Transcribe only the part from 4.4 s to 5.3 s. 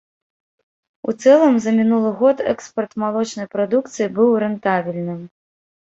рэнтабельным.